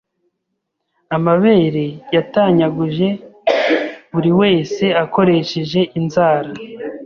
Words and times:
Amabere 1.15 1.85
yatanyaguye 2.15 3.09
buriwese 4.11 4.85
akoresheje 5.03 5.79
inzara 5.99 6.49